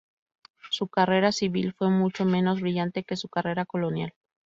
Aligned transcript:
Su 0.71 0.87
carrera 0.87 1.31
civil 1.31 1.73
fue 1.73 1.91
mucho 1.91 2.25
menos 2.25 2.59
brillante 2.59 3.03
que 3.03 3.15
su 3.15 3.27
carrera 3.29 3.65
colonial. 3.65 4.15